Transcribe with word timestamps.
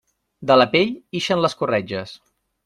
De 0.51 0.55
la 0.61 0.65
pell, 0.71 0.95
ixen 1.19 1.45
les 1.45 1.57
corretges. 1.61 2.17